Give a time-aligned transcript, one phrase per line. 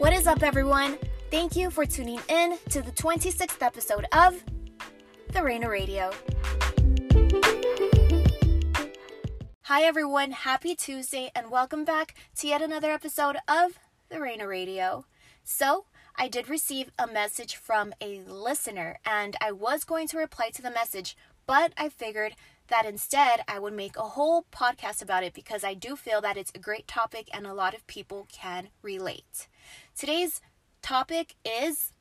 [0.00, 0.96] What is up, everyone?
[1.30, 4.42] Thank you for tuning in to the 26th episode of
[5.34, 6.10] The Reina Radio.
[9.64, 10.30] Hi, everyone.
[10.30, 13.78] Happy Tuesday, and welcome back to yet another episode of
[14.08, 15.04] The Reina Radio.
[15.44, 15.84] So,
[16.16, 20.62] I did receive a message from a listener, and I was going to reply to
[20.62, 21.14] the message,
[21.46, 22.36] but I figured
[22.68, 26.38] that instead I would make a whole podcast about it because I do feel that
[26.38, 29.46] it's a great topic and a lot of people can relate.
[30.00, 30.40] Today's
[30.80, 31.92] topic is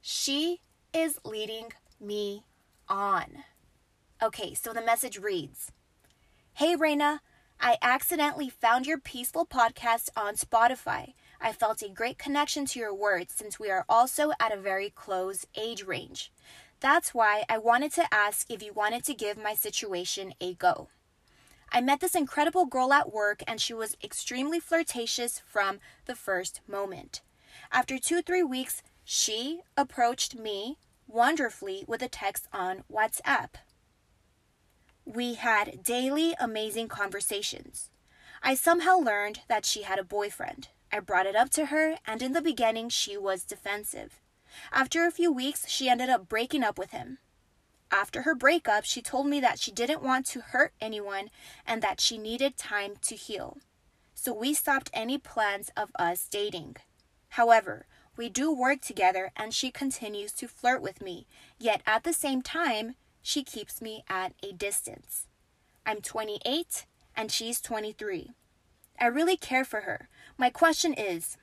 [0.00, 0.60] She
[0.92, 1.68] is leading
[2.00, 2.42] me
[2.88, 3.44] on.
[4.20, 5.70] Okay, so the message reads
[6.54, 7.20] Hey Reina,
[7.60, 11.12] I accidentally found your peaceful podcast on Spotify.
[11.40, 14.90] I felt a great connection to your words since we are also at a very
[14.90, 16.32] close age range.
[16.80, 20.88] That's why I wanted to ask if you wanted to give my situation a go.
[21.70, 26.62] I met this incredible girl at work and she was extremely flirtatious from the first
[26.66, 27.20] moment.
[27.72, 33.50] After two, three weeks, she approached me wonderfully with a text on WhatsApp.
[35.04, 37.90] We had daily amazing conversations.
[38.42, 40.68] I somehow learned that she had a boyfriend.
[40.92, 44.20] I brought it up to her, and in the beginning, she was defensive.
[44.72, 47.18] After a few weeks, she ended up breaking up with him.
[47.90, 51.30] After her breakup, she told me that she didn't want to hurt anyone
[51.66, 53.58] and that she needed time to heal.
[54.14, 56.76] So we stopped any plans of us dating.
[57.30, 61.26] However, we do work together and she continues to flirt with me,
[61.58, 65.26] yet at the same time, she keeps me at a distance.
[65.86, 68.32] I'm 28 and she's 23.
[69.00, 70.08] I really care for her.
[70.36, 71.36] My question is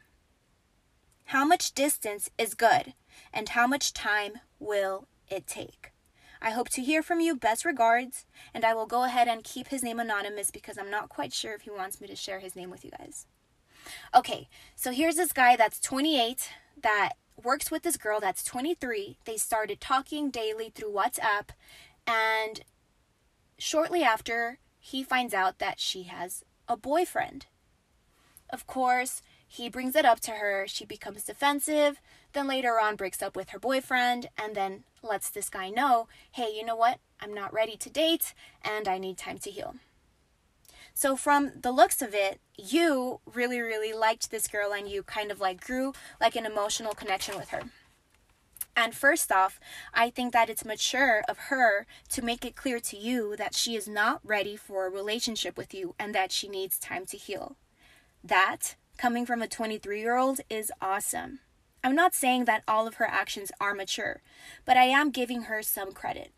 [1.26, 2.94] how much distance is good
[3.34, 5.92] and how much time will it take?
[6.42, 7.36] I hope to hear from you.
[7.36, 8.26] Best regards.
[8.54, 11.54] And I will go ahead and keep his name anonymous because I'm not quite sure
[11.54, 13.26] if he wants me to share his name with you guys.
[14.14, 16.50] Okay, so here's this guy that's 28
[16.82, 19.18] that works with this girl that's 23.
[19.26, 21.50] They started talking daily through WhatsApp,
[22.08, 22.62] and
[23.58, 27.48] shortly after, he finds out that she has a boyfriend.
[28.50, 30.66] Of course, he brings it up to her.
[30.68, 32.00] She becomes defensive,
[32.34, 36.52] then later on breaks up with her boyfriend, and then lets this guy know hey,
[36.56, 37.00] you know what?
[37.20, 38.34] I'm not ready to date,
[38.64, 39.76] and I need time to heal.
[40.98, 45.30] So, from the looks of it, you really, really liked this girl and you kind
[45.30, 45.92] of like grew
[46.22, 47.64] like an emotional connection with her.
[48.78, 49.60] And first off,
[49.94, 53.76] I think that it's mature of her to make it clear to you that she
[53.76, 57.58] is not ready for a relationship with you and that she needs time to heal.
[58.24, 61.40] That, coming from a 23 year old, is awesome.
[61.84, 64.22] I'm not saying that all of her actions are mature,
[64.64, 66.32] but I am giving her some credit.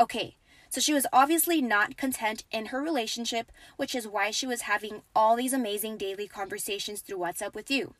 [0.00, 0.36] Okay,
[0.72, 5.02] so she was obviously not content in her relationship, which is why she was having
[5.14, 7.92] all these amazing daily conversations through WhatsApp with you.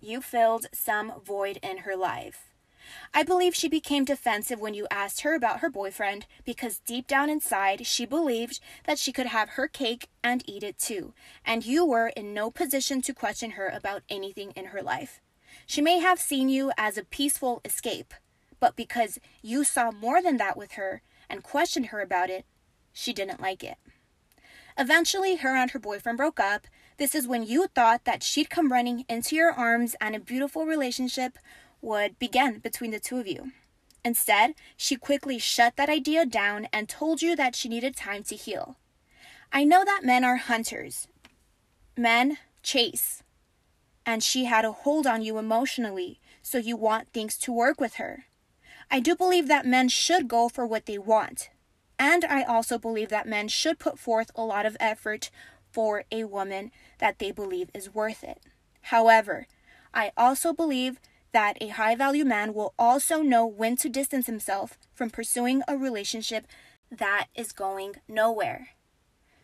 [0.00, 2.48] You filled some void in her life.
[3.12, 7.28] I believe she became defensive when you asked her about her boyfriend because deep down
[7.28, 11.12] inside she believed that she could have her cake and eat it too,
[11.44, 15.20] and you were in no position to question her about anything in her life.
[15.66, 18.14] She may have seen you as a peaceful escape,
[18.58, 22.44] but because you saw more than that with her, and questioned her about it,
[22.92, 23.76] she didn't like it.
[24.78, 26.66] Eventually, her and her boyfriend broke up.
[26.98, 30.64] This is when you thought that she'd come running into your arms and a beautiful
[30.64, 31.38] relationship
[31.80, 33.52] would begin between the two of you.
[34.04, 38.36] Instead, she quickly shut that idea down and told you that she needed time to
[38.36, 38.76] heal.
[39.52, 41.06] I know that men are hunters.
[41.96, 43.22] Men chase.
[44.04, 47.94] And she had a hold on you emotionally, so you want things to work with
[47.94, 48.24] her.
[48.94, 51.48] I do believe that men should go for what they want.
[51.98, 55.30] And I also believe that men should put forth a lot of effort
[55.70, 58.42] for a woman that they believe is worth it.
[58.82, 59.46] However,
[59.94, 61.00] I also believe
[61.32, 65.78] that a high value man will also know when to distance himself from pursuing a
[65.78, 66.46] relationship
[66.90, 68.70] that is going nowhere.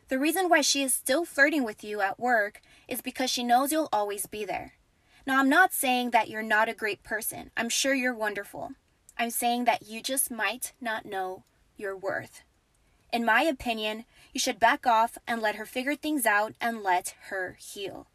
[0.09, 3.73] The reason why she is still flirting with you at work is because she knows
[3.73, 4.75] you'll always be there.
[5.27, 7.51] Now, I'm not saying that you're not a great person.
[7.57, 8.73] I'm sure you're wonderful.
[9.19, 11.43] I'm saying that you just might not know
[11.77, 12.43] your worth.
[13.13, 17.15] In my opinion, you should back off and let her figure things out and let
[17.31, 18.07] her heal.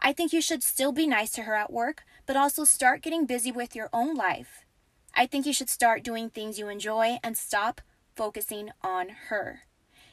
[0.00, 3.26] I think you should still be nice to her at work, but also start getting
[3.26, 4.64] busy with your own life.
[5.14, 7.80] I think you should start doing things you enjoy and stop
[8.14, 9.62] focusing on her.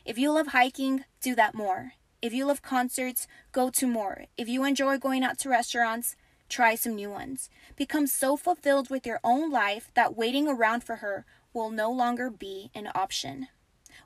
[0.05, 1.93] If you love hiking, do that more.
[2.21, 4.25] If you love concerts, go to more.
[4.37, 6.15] If you enjoy going out to restaurants,
[6.51, 7.49] Try some new ones.
[7.77, 12.29] Become so fulfilled with your own life that waiting around for her will no longer
[12.29, 13.47] be an option.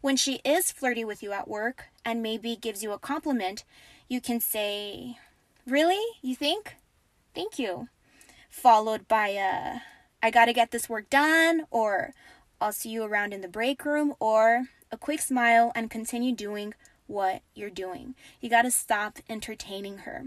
[0.01, 3.63] When she is flirty with you at work and maybe gives you a compliment,
[4.07, 5.17] you can say,
[5.65, 5.99] Really?
[6.21, 6.75] You think?
[7.33, 7.89] thank you.
[8.47, 9.79] Followed by a,
[10.21, 12.13] I gotta get this work done, or
[12.61, 16.75] I'll see you around in the break room, or a quick smile and continue doing
[17.07, 18.13] what you're doing.
[18.39, 20.25] You gotta stop entertaining her.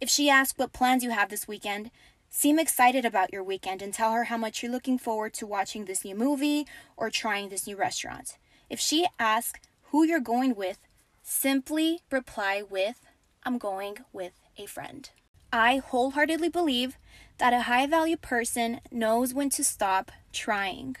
[0.00, 1.90] If she asks what plans you have this weekend,
[2.28, 5.84] seem excited about your weekend and tell her how much you're looking forward to watching
[5.84, 8.38] this new movie or trying this new restaurant.
[8.68, 10.78] If she asks who you're going with,
[11.22, 13.06] simply reply with,
[13.44, 15.08] I'm going with a friend.
[15.52, 16.98] I wholeheartedly believe
[17.38, 20.96] that a high value person knows when to stop trying.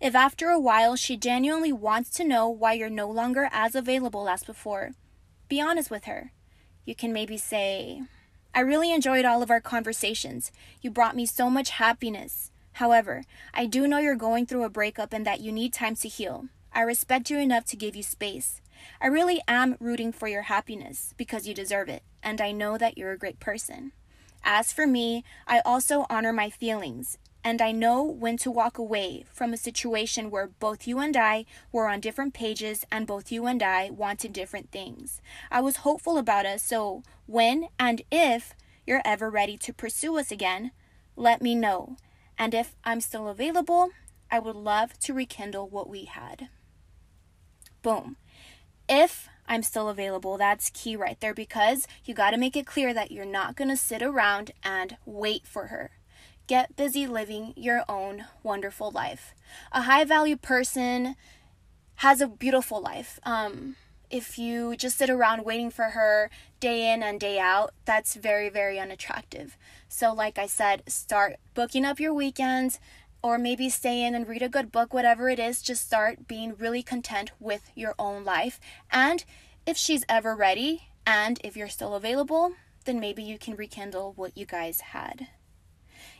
[0.00, 4.28] If after a while she genuinely wants to know why you're no longer as available
[4.28, 4.92] as before,
[5.48, 6.32] be honest with her.
[6.84, 8.02] You can maybe say,
[8.54, 10.52] I really enjoyed all of our conversations.
[10.80, 12.50] You brought me so much happiness.
[12.74, 13.24] However,
[13.54, 16.46] I do know you're going through a breakup and that you need time to heal.
[16.72, 18.60] I respect you enough to give you space.
[19.00, 22.98] I really am rooting for your happiness because you deserve it, and I know that
[22.98, 23.92] you're a great person.
[24.42, 29.24] As for me, I also honor my feelings and I know when to walk away
[29.32, 33.46] from a situation where both you and I were on different pages and both you
[33.46, 35.20] and I wanted different things.
[35.50, 38.54] I was hopeful about us, so when and if
[38.86, 40.70] you're ever ready to pursue us again,
[41.16, 41.96] let me know.
[42.38, 43.90] And if I'm still available,
[44.30, 46.48] I would love to rekindle what we had.
[47.82, 48.16] Boom.
[48.88, 52.94] If I'm still available, that's key right there because you got to make it clear
[52.94, 55.90] that you're not going to sit around and wait for her
[56.46, 59.34] get busy living your own wonderful life.
[59.72, 61.16] A high value person
[61.96, 63.20] has a beautiful life.
[63.24, 63.76] Um,
[64.10, 66.30] if you just sit around waiting for her
[66.60, 69.56] day in and day out, that's very, very unattractive.
[69.88, 72.78] So, like I said, start booking up your weekends
[73.22, 75.62] or maybe stay in and read a good book, whatever it is.
[75.62, 78.60] Just start being really content with your own life.
[78.90, 79.24] And
[79.64, 82.52] if she's ever ready and if you're still available,
[82.84, 85.28] then maybe you can rekindle what you guys had.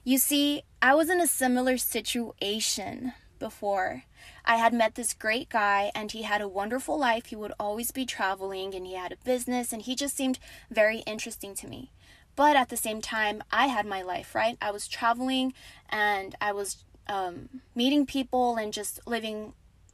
[0.04, 4.02] You see, I was in a similar situation before.
[4.44, 7.26] I had met this great guy and he had a wonderful life.
[7.26, 10.40] He would always be traveling and he had a business and he just seemed
[10.70, 11.92] very interesting to me.
[12.34, 14.58] But at the same time, I had my life, right?
[14.60, 15.54] I was traveling
[15.88, 19.52] and I was um, meeting people and just living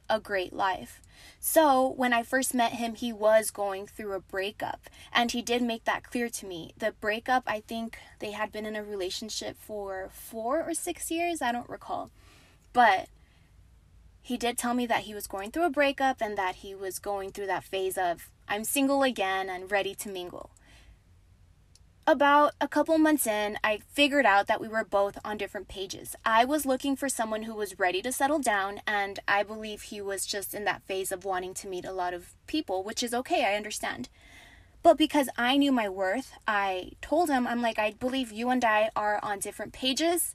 [0.09, 1.01] a great life.
[1.39, 5.61] So, when I first met him, he was going through a breakup, and he did
[5.61, 6.73] make that clear to me.
[6.77, 11.41] The breakup, I think they had been in a relationship for four or six years,
[11.41, 12.09] I don't recall.
[12.73, 13.07] But
[14.21, 16.99] he did tell me that he was going through a breakup and that he was
[16.99, 20.51] going through that phase of, I'm single again and ready to mingle
[22.09, 26.15] about a couple months in, I figured out that we were both on different pages.
[26.25, 30.01] I was looking for someone who was ready to settle down, and I believe he
[30.01, 33.13] was just in that phase of wanting to meet a lot of people, which is
[33.13, 34.09] okay, I understand.
[34.81, 38.65] But because I knew my worth, I told him, I'm like, I believe you and
[38.65, 40.33] I are on different pages,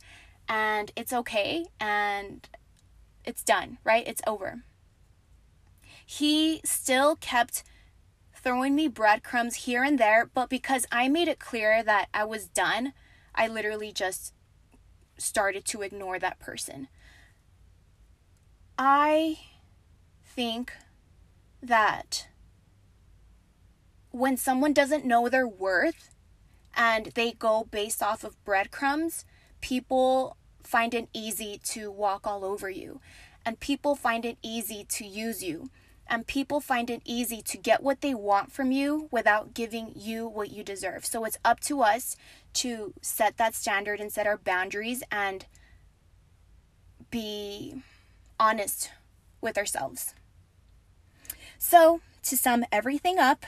[0.48, 2.48] and it's okay, and
[3.24, 4.06] it's done, right?
[4.06, 4.62] It's over.
[6.06, 7.64] He still kept
[8.44, 12.46] throwing me breadcrumbs here and there, but because I made it clear that I was
[12.46, 12.92] done,
[13.34, 14.34] I literally just
[15.16, 16.88] started to ignore that person.
[18.78, 19.38] I
[20.26, 20.72] think
[21.62, 22.28] that
[24.10, 26.14] when someone doesn't know their worth
[26.76, 29.24] and they go based off of breadcrumbs,
[29.62, 33.00] people find it easy to walk all over you
[33.46, 35.70] and people find it easy to use you
[36.06, 40.26] and people find it easy to get what they want from you without giving you
[40.26, 41.06] what you deserve.
[41.06, 42.16] So it's up to us
[42.54, 45.46] to set that standard and set our boundaries and
[47.10, 47.82] be
[48.38, 48.90] honest
[49.40, 50.14] with ourselves.
[51.58, 53.46] So, to sum everything up,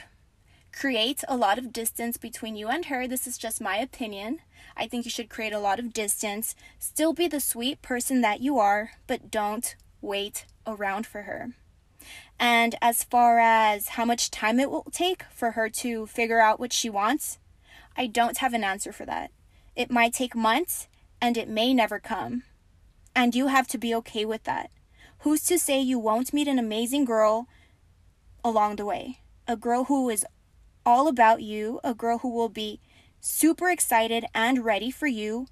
[0.71, 3.07] create a lot of distance between you and her.
[3.07, 4.39] This is just my opinion.
[4.75, 6.55] I think you should create a lot of distance.
[6.79, 11.51] Still be the sweet person that you are, but don't wait around for her.
[12.39, 16.59] And as far as how much time it will take for her to figure out
[16.59, 17.39] what she wants,
[17.95, 19.31] I don't have an answer for that.
[19.75, 20.87] It might take months
[21.21, 22.43] and it may never come.
[23.15, 24.69] And you have to be okay with that.
[25.19, 27.47] Who's to say you won't meet an amazing girl
[28.43, 29.19] along the way?
[29.47, 30.25] A girl who is
[30.85, 32.79] all about you, a girl who will be
[33.19, 35.47] super excited and ready for you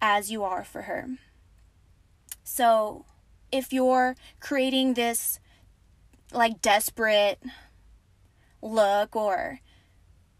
[0.00, 1.08] as you are for her.
[2.42, 3.06] So,
[3.50, 5.40] if you're creating this
[6.36, 7.42] like desperate
[8.62, 9.60] look or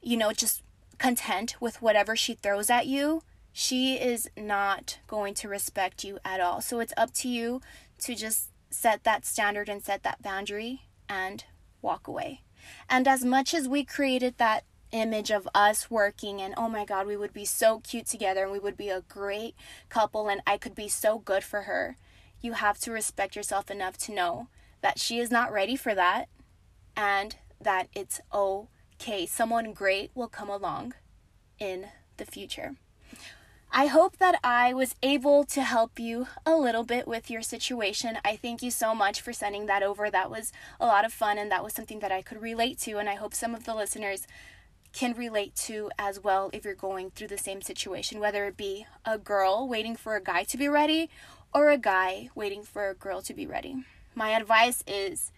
[0.03, 0.63] you know just
[0.99, 3.23] content with whatever she throws at you
[3.53, 7.61] she is not going to respect you at all so it's up to you
[7.99, 11.45] to just set that standard and set that boundary and
[11.83, 12.43] walk away
[12.89, 17.07] and as much as we created that image of us working and oh my god,
[17.07, 19.55] we would be so cute together and we would be a great
[19.89, 21.97] couple and I could be so good for her.
[22.41, 24.49] You have to respect yourself enough to know
[24.87, 26.29] that she is not ready for that
[26.97, 29.27] and that it's okay.
[29.27, 30.95] Someone great will come along
[31.59, 31.89] in
[32.19, 32.77] the future.
[33.73, 38.21] I hope that I was able to help you a little bit with your situation.
[38.25, 40.09] I thank you so much for sending that over.
[40.09, 42.99] That was a lot of fun and that was something that I could relate to.
[42.99, 44.29] And I hope some of the listeners
[44.93, 48.87] can relate to as well if you're going through the same situation, whether it be
[49.05, 51.11] a girl waiting for a guy to be ready
[51.53, 53.85] or a guy waiting for a girl to be ready.
[54.19, 55.31] My advice is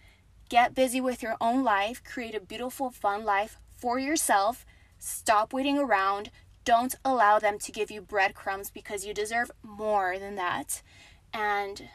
[0.47, 4.65] get busy with your own life, create a beautiful, fun life for yourself.
[4.97, 6.31] Stop waiting around.
[6.63, 10.81] Don't allow them to give you breadcrumbs because you deserve more than that.
[11.33, 11.89] And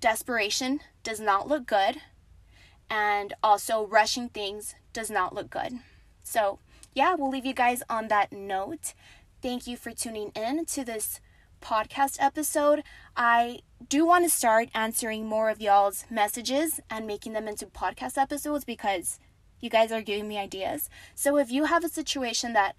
[0.00, 1.96] desperation does not look good.
[2.88, 5.80] And also, rushing things does not look good.
[6.22, 6.60] So,
[6.94, 8.94] yeah, we'll leave you guys on that note.
[9.40, 11.20] Thank you for tuning in to this
[11.62, 12.82] podcast episode.
[13.16, 18.18] I do want to start answering more of y'all's messages and making them into podcast
[18.18, 19.18] episodes because
[19.60, 20.90] you guys are giving me ideas.
[21.14, 22.74] So, if you have a situation that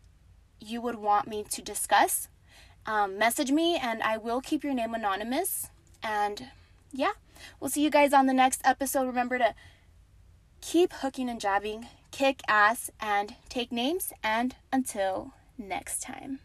[0.59, 2.27] you would want me to discuss,
[2.85, 5.69] um, message me and I will keep your name anonymous.
[6.03, 6.47] And
[6.91, 7.13] yeah,
[7.59, 9.07] we'll see you guys on the next episode.
[9.07, 9.55] Remember to
[10.61, 14.13] keep hooking and jabbing, kick ass, and take names.
[14.23, 16.39] And until next time.